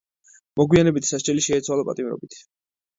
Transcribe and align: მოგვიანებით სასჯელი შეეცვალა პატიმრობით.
მოგვიანებით 0.61 1.09
სასჯელი 1.11 1.47
შეეცვალა 1.51 1.87
პატიმრობით. 1.93 2.45